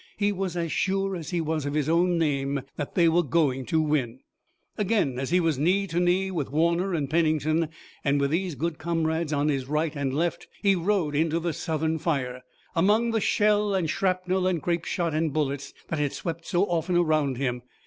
[0.17, 3.67] He was as sure as he was of his own name that they were going
[3.67, 4.21] to win.
[4.75, 7.69] Again he was knee to knee with Warner and Pennington,
[8.03, 11.99] and with these good comrades on his right and left he rode into the Southern
[11.99, 12.41] fire,
[12.75, 17.37] among the shell and shrapnel and grapeshot and bullets that had swept so often around
[17.37, 17.61] him.